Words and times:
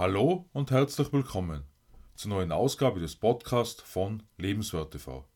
Hallo 0.00 0.48
und 0.54 0.70
herzlich 0.70 1.12
willkommen 1.12 1.62
zur 2.14 2.30
neuen 2.30 2.52
Ausgabe 2.52 3.00
des 3.00 3.16
Podcasts 3.16 3.82
von 3.82 4.22
Lebenswert 4.38 4.92
TV, 4.92 5.28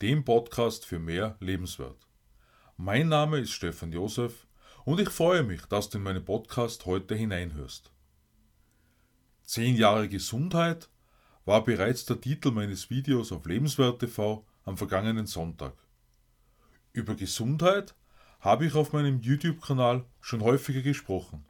dem 0.00 0.24
Podcast 0.24 0.84
für 0.84 0.98
mehr 0.98 1.36
Lebenswert. 1.38 2.08
Mein 2.76 3.06
Name 3.06 3.38
ist 3.38 3.52
Stefan 3.52 3.92
Josef 3.92 4.48
und 4.84 4.98
ich 4.98 5.08
freue 5.08 5.44
mich, 5.44 5.66
dass 5.66 5.88
du 5.88 5.98
in 5.98 6.02
meinen 6.02 6.24
Podcast 6.24 6.84
heute 6.84 7.14
hineinhörst. 7.14 7.92
Zehn 9.44 9.76
Jahre 9.76 10.08
Gesundheit 10.08 10.90
war 11.44 11.62
bereits 11.62 12.04
der 12.04 12.20
Titel 12.20 12.50
meines 12.50 12.90
Videos 12.90 13.30
auf 13.30 13.46
Lebenswert 13.46 14.00
TV 14.00 14.44
am 14.64 14.76
vergangenen 14.76 15.26
Sonntag. 15.26 15.74
Über 16.92 17.14
Gesundheit 17.14 17.94
habe 18.40 18.66
ich 18.66 18.74
auf 18.74 18.92
meinem 18.92 19.20
YouTube-Kanal 19.20 20.04
schon 20.20 20.42
häufiger 20.42 20.82
gesprochen 20.82 21.46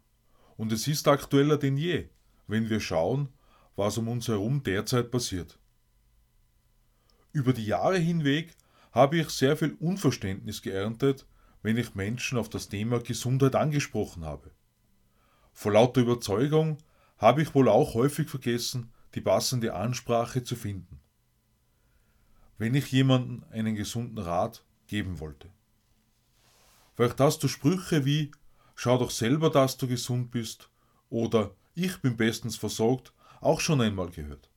und 0.59 0.71
es 0.71 0.87
ist 0.87 1.09
aktueller 1.09 1.57
denn 1.57 1.79
je 1.79 2.11
wenn 2.47 2.71
wir 2.71 2.81
schauen, 2.81 3.29
was 3.77 3.99
um 3.99 4.09
uns 4.09 4.29
herum 4.29 4.63
derzeit 4.63 5.11
passiert. 5.11 5.59
Über 7.33 7.53
die 7.53 7.67
Jahre 7.67 7.99
hinweg 7.99 8.55
habe 8.93 9.19
ich 9.19 9.31
sehr 9.31 9.57
viel 9.57 9.75
Unverständnis 9.81 10.61
geerntet, 10.61 11.27
wenn 11.63 11.77
ich 11.77 11.95
Menschen 11.95 12.39
auf 12.39 12.49
das 12.49 12.69
Thema 12.69 13.01
Gesundheit 13.01 13.55
angesprochen 13.55 14.25
habe. 14.25 14.51
Vor 15.53 15.73
lauter 15.73 16.01
Überzeugung 16.01 16.79
habe 17.19 17.43
ich 17.43 17.55
wohl 17.55 17.69
auch 17.69 17.95
häufig 17.95 18.29
vergessen, 18.29 18.93
die 19.15 19.21
passende 19.21 19.75
Ansprache 19.75 20.43
zu 20.43 20.57
finden, 20.57 21.01
wenn 22.59 22.75
ich 22.75 22.91
jemandem 22.91 23.45
einen 23.51 23.75
gesunden 23.75 24.19
Rat 24.19 24.65
geben 24.87 25.21
wollte. 25.21 25.51
Vielleicht 26.95 27.21
hast 27.21 27.43
du 27.43 27.49
Sprüche 27.49 28.05
wie 28.05 28.33
Schau 28.75 28.99
doch 28.99 29.11
selber, 29.11 29.51
dass 29.51 29.77
du 29.77 29.87
gesund 29.87 30.31
bist 30.31 30.71
oder 31.09 31.55
ich 31.75 32.01
bin 32.01 32.17
bestens 32.17 32.56
versorgt, 32.56 33.12
auch 33.41 33.61
schon 33.61 33.81
einmal 33.81 34.11
gehört. 34.11 34.51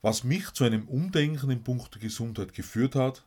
Was 0.00 0.22
mich 0.22 0.52
zu 0.52 0.64
einem 0.64 0.86
Umdenken 0.86 1.50
in 1.50 1.64
puncto 1.64 1.98
Gesundheit 1.98 2.52
geführt 2.52 2.94
hat, 2.94 3.26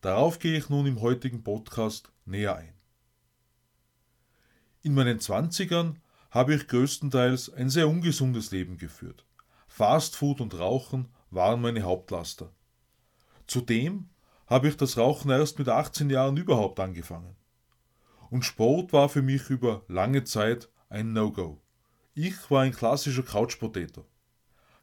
darauf 0.00 0.38
gehe 0.38 0.56
ich 0.56 0.68
nun 0.68 0.86
im 0.86 1.00
heutigen 1.00 1.42
Podcast 1.42 2.12
näher 2.24 2.56
ein. 2.56 2.74
In 4.82 4.94
meinen 4.94 5.18
Zwanzigern 5.18 6.00
habe 6.30 6.54
ich 6.54 6.68
größtenteils 6.68 7.52
ein 7.54 7.70
sehr 7.70 7.88
ungesundes 7.88 8.50
Leben 8.50 8.76
geführt. 8.76 9.24
Fastfood 9.66 10.40
und 10.40 10.58
Rauchen 10.58 11.08
waren 11.30 11.60
meine 11.60 11.82
Hauptlaster. 11.82 12.52
Zudem 13.46 14.08
habe 14.46 14.68
ich 14.68 14.76
das 14.76 14.96
Rauchen 14.96 15.30
erst 15.30 15.58
mit 15.58 15.68
18 15.68 16.10
Jahren 16.10 16.36
überhaupt 16.36 16.78
angefangen. 16.80 17.34
Und 18.30 18.44
Sport 18.44 18.92
war 18.92 19.08
für 19.08 19.22
mich 19.22 19.48
über 19.50 19.84
lange 19.88 20.24
Zeit 20.24 20.68
ein 20.94 21.12
No-Go. 21.12 21.60
Ich 22.14 22.52
war 22.52 22.62
ein 22.62 22.72
klassischer 22.72 23.24
Couchpotato. 23.24 24.06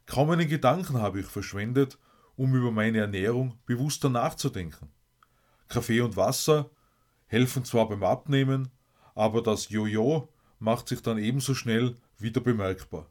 Kaum 0.06 0.30
einen 0.32 0.50
Gedanken 0.50 1.02
habe 1.02 1.22
ich 1.22 1.26
verschwendet, 1.26 1.98
um 2.36 2.54
über 2.54 2.70
meine 2.70 2.98
Ernährung 2.98 3.58
bewusster 3.66 4.10
nachzudenken. 4.10 4.92
Kaffee 5.70 6.02
und 6.02 6.18
Wasser 6.18 6.70
helfen 7.28 7.64
zwar 7.64 7.88
beim 7.88 8.04
Abnehmen, 8.04 8.72
aber 9.16 9.42
das 9.42 9.70
Jojo 9.70 10.28
macht 10.60 10.90
sich 10.90 11.02
dann 11.02 11.18
ebenso 11.18 11.54
schnell 11.54 11.96
wieder 12.18 12.42
bemerkbar. 12.42 13.10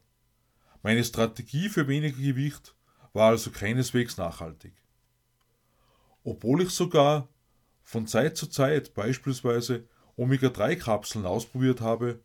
Meine 0.83 1.03
Strategie 1.03 1.69
für 1.69 1.87
weniger 1.87 2.21
Gewicht 2.21 2.75
war 3.13 3.29
also 3.29 3.49
keineswegs 3.49 4.17
nachhaltig. 4.17 4.73
Obwohl 6.23 6.61
ich 6.61 6.69
sogar 6.69 7.29
von 7.81 8.05
Zeit 8.05 8.37
zu 8.37 8.45
Zeit 8.45 8.93
beispielsweise 8.93 9.87
Omega-3-Kapseln 10.17 11.25
ausprobiert 11.25 11.81
habe, 11.81 12.19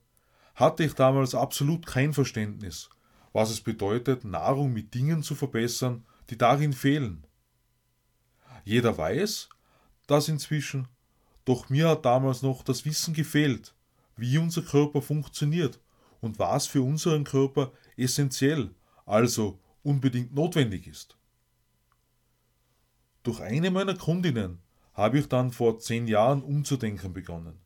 hatte 0.56 0.84
ich 0.84 0.94
damals 0.94 1.34
absolut 1.34 1.87
kein 1.87 2.12
Verständnis, 2.12 2.89
was 3.33 3.50
es 3.50 3.61
bedeutet, 3.61 4.25
Nahrung 4.25 4.72
mit 4.72 4.94
Dingen 4.94 5.22
zu 5.22 5.34
verbessern, 5.34 6.05
die 6.31 6.39
darin 6.39 6.72
fehlen. 6.72 7.25
Jeder 8.65 8.97
weiß 8.97 9.50
das 10.06 10.28
inzwischen, 10.28 10.89
doch 11.45 11.69
mir 11.69 11.91
hat 11.91 12.05
damals 12.05 12.43
noch 12.43 12.62
das 12.62 12.84
Wissen 12.84 13.15
gefehlt, 13.15 13.75
wie 14.16 14.39
unser 14.39 14.62
Körper 14.62 15.03
funktioniert 15.03 15.78
und 16.21 16.39
was 16.39 16.66
für 16.66 16.83
unseren 16.83 17.25
Körper 17.25 17.72
essentiell, 17.97 18.75
also 19.05 19.61
unbedingt 19.83 20.34
notwendig 20.34 20.87
ist. 20.87 21.16
Durch 23.22 23.41
eine 23.41 23.71
meiner 23.71 23.95
Kundinnen 23.95 24.61
habe 24.95 25.19
ich 25.19 25.28
dann 25.28 25.50
vor 25.50 25.78
zehn 25.78 26.06
Jahren 26.09 26.43
umzudenken 26.43 27.12
begonnen. 27.12 27.59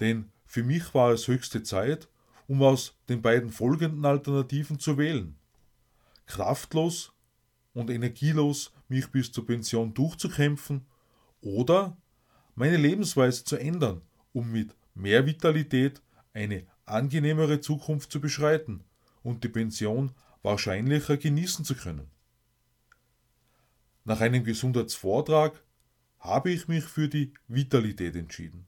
Denn 0.00 0.30
für 0.44 0.62
mich 0.62 0.92
war 0.94 1.12
es 1.12 1.26
höchste 1.26 1.62
Zeit, 1.62 2.08
um 2.48 2.62
aus 2.62 2.96
den 3.08 3.22
beiden 3.22 3.50
folgenden 3.50 4.04
Alternativen 4.04 4.80
zu 4.80 4.98
wählen. 4.98 5.36
Kraftlos 6.26 7.12
und 7.74 7.90
energielos 7.90 8.72
mich 8.88 9.06
bis 9.08 9.30
zur 9.30 9.46
Pension 9.46 9.94
durchzukämpfen 9.94 10.86
oder 11.40 11.96
meine 12.54 12.76
Lebensweise 12.76 13.44
zu 13.44 13.56
ändern, 13.56 14.02
um 14.32 14.50
mit 14.50 14.74
mehr 14.94 15.24
Vitalität 15.26 16.02
eine 16.32 16.66
angenehmere 16.86 17.60
Zukunft 17.60 18.10
zu 18.10 18.20
beschreiten 18.20 18.82
und 19.22 19.44
die 19.44 19.48
Pension 19.48 20.12
wahrscheinlicher 20.42 21.16
genießen 21.18 21.64
zu 21.64 21.74
können. 21.74 22.10
Nach 24.04 24.20
einem 24.20 24.42
Gesundheitsvortrag 24.42 25.62
habe 26.18 26.50
ich 26.50 26.66
mich 26.66 26.84
für 26.84 27.08
die 27.08 27.34
Vitalität 27.46 28.16
entschieden 28.16 28.66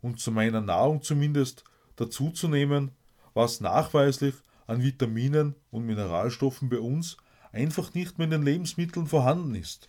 und 0.00 0.18
zu 0.18 0.32
meiner 0.32 0.62
Nahrung 0.62 1.02
zumindest 1.02 1.62
dazuzunehmen 1.96 2.92
was 3.34 3.60
nachweislich 3.60 4.34
an 4.66 4.82
Vitaminen 4.82 5.54
und 5.70 5.86
Mineralstoffen 5.86 6.68
bei 6.68 6.78
uns 6.78 7.16
einfach 7.52 7.94
nicht 7.94 8.18
mehr 8.18 8.26
in 8.26 8.32
den 8.32 8.42
Lebensmitteln 8.42 9.06
vorhanden 9.06 9.54
ist. 9.54 9.88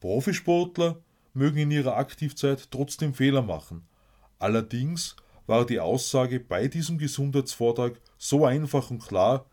Profisportler 0.00 1.00
mögen 1.32 1.58
in 1.58 1.70
ihrer 1.70 1.96
Aktivzeit 1.96 2.70
trotzdem 2.70 3.14
Fehler 3.14 3.42
machen. 3.42 3.86
Allerdings 4.38 5.16
war 5.46 5.64
die 5.64 5.80
Aussage 5.80 6.40
bei 6.40 6.68
diesem 6.68 6.98
Gesundheitsvortrag 6.98 8.00
so 8.18 8.44
einfach 8.44 8.90
und 8.90 9.02
klar, 9.02 9.46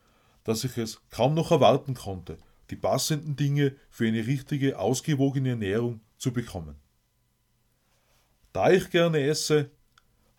dass 0.44 0.64
ich 0.64 0.78
es 0.78 1.02
kaum 1.10 1.34
noch 1.34 1.52
erwarten 1.52 1.94
konnte, 1.94 2.38
die 2.70 2.76
passenden 2.76 3.36
Dinge 3.36 3.76
für 3.90 4.08
eine 4.08 4.28
richtige, 4.28 4.78
ausgewogene 4.78 5.50
Ernährung 5.50 6.02
zu 6.18 6.34
bekommen. 6.34 6.76
Da 8.52 8.72
ich 8.72 8.90
gerne 8.90 9.22
esse, 9.22 9.72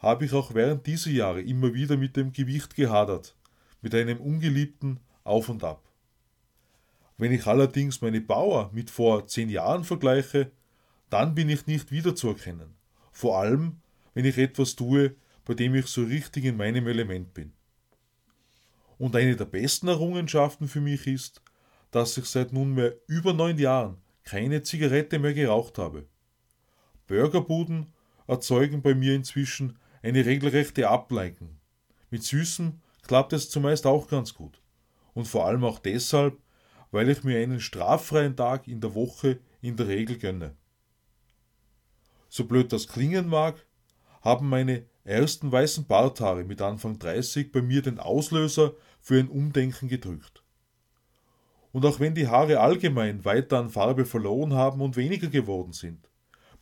habe 0.06 0.24
ich 0.24 0.32
auch 0.32 0.54
während 0.54 0.86
dieser 0.86 1.10
Jahre 1.10 1.42
immer 1.42 1.74
wieder 1.74 1.96
mit 1.96 2.16
dem 2.16 2.32
Gewicht 2.32 2.76
gehadert, 2.76 3.34
mit 3.82 3.92
einem 3.94 4.20
ungeliebten 4.20 5.00
Auf 5.24 5.48
und 5.48 5.64
Ab. 5.64 5.82
Wenn 7.18 7.32
ich 7.32 7.46
allerdings 7.46 8.00
meine 8.02 8.20
Bauer 8.20 8.70
mit 8.72 8.88
vor 8.88 9.26
zehn 9.26 9.48
Jahren 9.48 9.82
vergleiche, 9.82 10.52
dann 11.10 11.34
bin 11.34 11.48
ich 11.48 11.66
nicht 11.66 11.90
wiederzuerkennen. 11.90 12.74
Vor 13.10 13.38
allem, 13.38 13.80
wenn 14.14 14.24
ich 14.24 14.38
etwas 14.38 14.76
tue, 14.76 15.16
bei 15.44 15.54
dem 15.54 15.74
ich 15.74 15.86
so 15.86 16.04
richtig 16.04 16.44
in 16.44 16.56
meinem 16.56 16.86
Element 16.86 17.34
bin. 17.34 17.52
Und 18.98 19.16
eine 19.16 19.34
der 19.34 19.44
besten 19.44 19.88
Errungenschaften 19.88 20.68
für 20.68 20.80
mich 20.80 21.06
ist, 21.06 21.42
dass 21.90 22.16
ich 22.16 22.26
seit 22.26 22.52
nunmehr 22.52 22.94
über 23.08 23.32
neun 23.32 23.58
Jahren 23.58 23.98
keine 24.22 24.62
Zigarette 24.62 25.18
mehr 25.18 25.34
geraucht 25.34 25.78
habe. 25.78 26.06
Burgerbuden 27.06 27.92
erzeugen 28.26 28.82
bei 28.82 28.94
mir 28.94 29.14
inzwischen 29.14 29.78
eine 30.06 30.24
regelrechte 30.24 30.88
Ablenkung. 30.88 31.58
Mit 32.10 32.22
Süßen 32.22 32.80
klappt 33.02 33.32
es 33.32 33.50
zumeist 33.50 33.86
auch 33.86 34.06
ganz 34.06 34.34
gut. 34.34 34.62
Und 35.14 35.26
vor 35.26 35.46
allem 35.46 35.64
auch 35.64 35.80
deshalb, 35.80 36.38
weil 36.92 37.08
ich 37.08 37.24
mir 37.24 37.40
einen 37.40 37.58
straffreien 37.58 38.36
Tag 38.36 38.68
in 38.68 38.80
der 38.80 38.94
Woche 38.94 39.40
in 39.60 39.76
der 39.76 39.88
Regel 39.88 40.16
gönne. 40.16 40.54
So 42.28 42.44
blöd 42.44 42.72
das 42.72 42.86
klingen 42.86 43.26
mag, 43.26 43.66
haben 44.20 44.48
meine 44.48 44.86
ersten 45.02 45.50
weißen 45.50 45.86
Barthaare 45.86 46.44
mit 46.44 46.62
Anfang 46.62 47.00
30 47.00 47.50
bei 47.50 47.60
mir 47.60 47.82
den 47.82 47.98
Auslöser 47.98 48.74
für 49.00 49.18
ein 49.18 49.28
Umdenken 49.28 49.88
gedrückt. 49.88 50.44
Und 51.72 51.84
auch 51.84 51.98
wenn 51.98 52.14
die 52.14 52.28
Haare 52.28 52.60
allgemein 52.60 53.24
weiter 53.24 53.58
an 53.58 53.70
Farbe 53.70 54.06
verloren 54.06 54.54
haben 54.54 54.80
und 54.80 54.96
weniger 54.96 55.28
geworden 55.28 55.72
sind, 55.72 56.08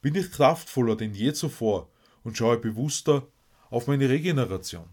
bin 0.01 0.15
ich 0.15 0.33
kraftvoller 0.33 0.97
denn 0.97 1.13
je 1.13 1.35
zuvor 1.35 1.91
und 2.23 2.39
schaue 2.39 2.57
bewusster 2.57 3.29
auf 3.75 3.89
meine 3.89 4.09
Regeneration. 4.09 4.89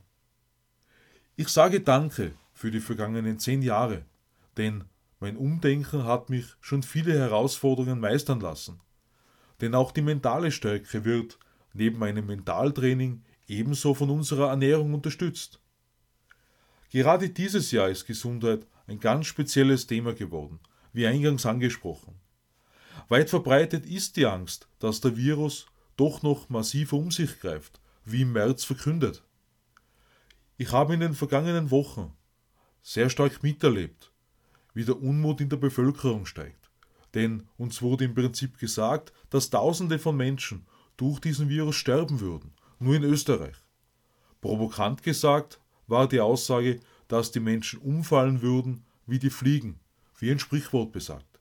Ich 1.35 1.49
sage 1.49 1.81
Danke 1.81 2.33
für 2.51 2.71
die 2.71 2.79
vergangenen 2.79 3.37
zehn 3.37 3.61
Jahre, 3.61 4.05
denn 4.57 4.85
mein 5.19 5.37
Umdenken 5.37 6.03
hat 6.05 6.31
mich 6.31 6.47
schon 6.61 6.81
viele 6.81 7.13
Herausforderungen 7.13 7.99
meistern 7.99 8.39
lassen. 8.39 8.79
Denn 9.61 9.75
auch 9.75 9.91
die 9.91 10.01
mentale 10.01 10.51
Stärke 10.51 11.05
wird 11.05 11.37
neben 11.73 11.99
meinem 11.99 12.25
Mentaltraining 12.25 13.21
ebenso 13.47 13.93
von 13.93 14.09
unserer 14.09 14.49
Ernährung 14.49 14.95
unterstützt. 14.95 15.59
Gerade 16.89 17.29
dieses 17.29 17.69
Jahr 17.69 17.89
ist 17.89 18.07
Gesundheit 18.07 18.65
ein 18.87 18.99
ganz 18.99 19.27
spezielles 19.27 19.85
Thema 19.85 20.15
geworden, 20.15 20.59
wie 20.91 21.05
eingangs 21.05 21.45
angesprochen. 21.45 22.15
Weit 23.09 23.29
verbreitet 23.29 23.85
ist 23.85 24.17
die 24.17 24.25
Angst, 24.25 24.67
dass 24.79 25.01
der 25.01 25.15
Virus 25.15 25.67
doch 25.97 26.23
noch 26.23 26.49
massiver 26.49 26.97
um 26.97 27.11
sich 27.11 27.39
greift 27.39 27.79
wie 28.05 28.21
im 28.21 28.33
März 28.33 28.63
verkündet. 28.63 29.23
Ich 30.57 30.71
habe 30.71 30.93
in 30.93 30.99
den 30.99 31.13
vergangenen 31.13 31.71
Wochen 31.71 32.13
sehr 32.81 33.09
stark 33.09 33.43
miterlebt, 33.43 34.11
wie 34.73 34.85
der 34.85 35.01
Unmut 35.01 35.41
in 35.41 35.49
der 35.49 35.57
Bevölkerung 35.57 36.25
steigt. 36.25 36.69
Denn 37.13 37.47
uns 37.57 37.81
wurde 37.81 38.05
im 38.05 38.13
Prinzip 38.13 38.57
gesagt, 38.57 39.11
dass 39.29 39.49
Tausende 39.49 39.99
von 39.99 40.15
Menschen 40.15 40.65
durch 40.97 41.19
diesen 41.19 41.49
Virus 41.49 41.75
sterben 41.75 42.19
würden, 42.19 42.53
nur 42.79 42.95
in 42.95 43.03
Österreich. 43.03 43.57
Provokant 44.39 45.03
gesagt 45.03 45.59
war 45.87 46.07
die 46.07 46.21
Aussage, 46.21 46.79
dass 47.07 47.31
die 47.31 47.39
Menschen 47.39 47.79
umfallen 47.79 48.41
würden 48.41 48.85
wie 49.05 49.19
die 49.19 49.29
Fliegen, 49.29 49.79
wie 50.17 50.31
ein 50.31 50.39
Sprichwort 50.39 50.91
besagt. 50.91 51.39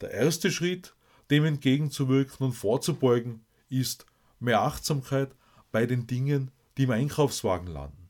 Der 0.00 0.10
erste 0.10 0.50
Schritt, 0.50 0.94
dem 1.30 1.44
entgegenzuwirken 1.44 2.46
und 2.46 2.52
vorzubeugen, 2.52 3.44
ist 3.68 4.06
mehr 4.42 4.62
Achtsamkeit 4.62 5.34
bei 5.70 5.86
den 5.86 6.06
Dingen, 6.06 6.50
die 6.76 6.84
im 6.84 6.90
Einkaufswagen 6.90 7.68
landen. 7.68 8.08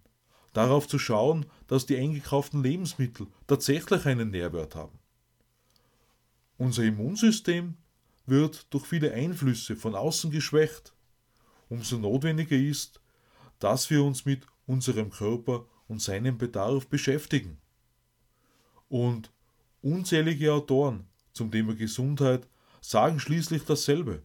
Darauf 0.52 0.86
zu 0.86 0.98
schauen, 0.98 1.46
dass 1.66 1.86
die 1.86 1.96
eingekauften 1.96 2.62
Lebensmittel 2.62 3.26
tatsächlich 3.46 4.06
einen 4.06 4.30
Nährwert 4.30 4.74
haben. 4.74 4.98
Unser 6.58 6.84
Immunsystem 6.84 7.76
wird 8.26 8.72
durch 8.72 8.86
viele 8.86 9.12
Einflüsse 9.12 9.76
von 9.76 9.94
außen 9.94 10.30
geschwächt. 10.30 10.94
Umso 11.68 11.98
notwendiger 11.98 12.56
ist, 12.56 13.00
dass 13.58 13.90
wir 13.90 14.04
uns 14.04 14.24
mit 14.24 14.46
unserem 14.66 15.10
Körper 15.10 15.66
und 15.88 16.02
seinem 16.02 16.38
Bedarf 16.38 16.86
beschäftigen. 16.86 17.58
Und 18.88 19.32
unzählige 19.80 20.52
Autoren 20.52 21.06
zum 21.32 21.50
Thema 21.50 21.74
Gesundheit 21.74 22.46
sagen 22.80 23.18
schließlich 23.18 23.64
dasselbe. 23.64 24.22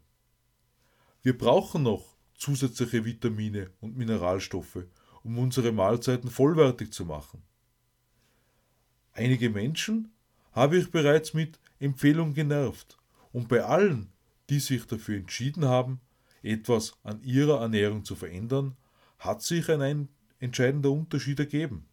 Wir 1.27 1.37
brauchen 1.37 1.83
noch 1.83 2.15
zusätzliche 2.35 3.03
Vitamine 3.03 3.69
und 3.81 3.97
Mineralstoffe, 3.97 4.85
um 5.23 5.37
unsere 5.39 5.73
Mahlzeiten 5.73 6.29
vollwertig 6.29 6.93
zu 6.93 7.03
machen. 7.03 7.43
Einige 9.11 9.49
Menschen 9.49 10.13
habe 10.53 10.77
ich 10.77 10.89
bereits 10.89 11.33
mit 11.33 11.59
Empfehlungen 11.79 12.33
genervt 12.33 12.97
und 13.33 13.49
bei 13.49 13.61
allen, 13.61 14.13
die 14.49 14.61
sich 14.61 14.85
dafür 14.85 15.17
entschieden 15.17 15.65
haben, 15.65 15.99
etwas 16.43 16.93
an 17.03 17.21
ihrer 17.23 17.59
Ernährung 17.59 18.05
zu 18.05 18.15
verändern, 18.15 18.77
hat 19.19 19.41
sich 19.41 19.69
ein 19.69 20.07
entscheidender 20.39 20.91
Unterschied 20.91 21.41
ergeben. 21.41 21.89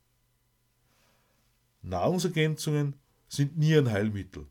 Nahrungsergänzungen 1.82 2.94
sind 3.28 3.58
nie 3.58 3.76
ein 3.76 3.90
Heilmittel. 3.90 4.46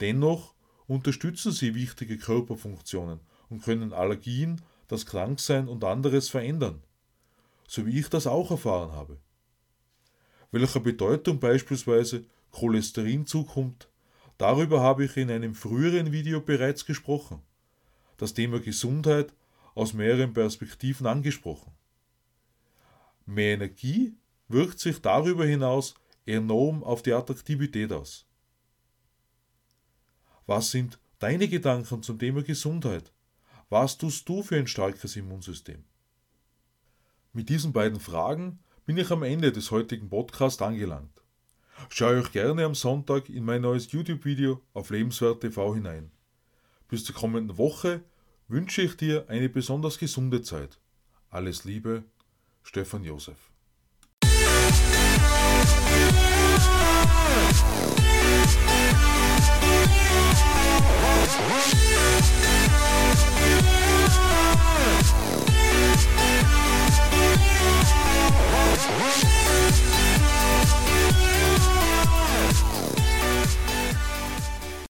Dennoch 0.00 0.56
unterstützen 0.88 1.52
sie 1.52 1.76
wichtige 1.76 2.18
Körperfunktionen 2.18 3.20
und 3.50 3.62
können 3.62 3.92
Allergien, 3.92 4.60
das 4.88 5.06
Kranksein 5.06 5.68
und 5.68 5.84
anderes 5.84 6.28
verändern, 6.28 6.82
so 7.66 7.86
wie 7.86 7.98
ich 7.98 8.08
das 8.08 8.26
auch 8.26 8.50
erfahren 8.50 8.92
habe. 8.92 9.18
Welcher 10.52 10.80
Bedeutung 10.80 11.40
beispielsweise 11.40 12.24
Cholesterin 12.52 13.26
zukommt, 13.26 13.88
darüber 14.38 14.80
habe 14.80 15.04
ich 15.04 15.16
in 15.16 15.30
einem 15.30 15.54
früheren 15.54 16.12
Video 16.12 16.40
bereits 16.40 16.86
gesprochen. 16.86 17.42
Das 18.16 18.32
Thema 18.32 18.60
Gesundheit 18.60 19.34
aus 19.74 19.92
mehreren 19.92 20.32
Perspektiven 20.32 21.06
angesprochen. 21.06 21.72
Mehr 23.26 23.54
Energie 23.54 24.16
wirkt 24.48 24.78
sich 24.78 25.02
darüber 25.02 25.44
hinaus 25.44 25.94
enorm 26.24 26.82
auf 26.82 27.02
die 27.02 27.12
Attraktivität 27.12 27.92
aus. 27.92 28.24
Was 30.46 30.70
sind 30.70 30.98
deine 31.18 31.48
Gedanken 31.48 32.02
zum 32.02 32.18
Thema 32.18 32.42
Gesundheit? 32.42 33.12
Was 33.68 33.98
tust 33.98 34.28
du 34.28 34.44
für 34.44 34.56
ein 34.56 34.68
starkes 34.68 35.16
Immunsystem? 35.16 35.82
Mit 37.32 37.48
diesen 37.48 37.72
beiden 37.72 37.98
Fragen 37.98 38.60
bin 38.84 38.96
ich 38.96 39.10
am 39.10 39.24
Ende 39.24 39.50
des 39.50 39.72
heutigen 39.72 40.08
Podcasts 40.08 40.62
angelangt. 40.62 41.24
Schau 41.88 42.10
euch 42.10 42.30
gerne 42.30 42.64
am 42.64 42.76
Sonntag 42.76 43.28
in 43.28 43.44
mein 43.44 43.62
neues 43.62 43.90
YouTube-Video 43.90 44.62
auf 44.72 44.90
Lebenswert 44.90 45.40
TV 45.40 45.74
hinein. 45.74 46.12
Bis 46.86 47.04
zur 47.04 47.16
kommenden 47.16 47.58
Woche 47.58 48.04
wünsche 48.46 48.82
ich 48.82 48.96
dir 48.96 49.28
eine 49.28 49.48
besonders 49.48 49.98
gesunde 49.98 50.42
Zeit. 50.42 50.78
Alles 51.28 51.64
Liebe, 51.64 52.04
Stefan 52.62 53.02
Josef. 53.02 53.50